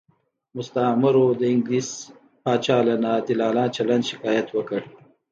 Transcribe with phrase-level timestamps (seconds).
[0.55, 1.89] مستعمرو د انګلیس
[2.43, 4.81] پاچا له ناعادلانه چلند شکایت وکړ.